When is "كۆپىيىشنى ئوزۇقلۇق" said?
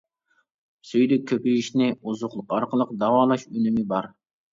1.31-2.55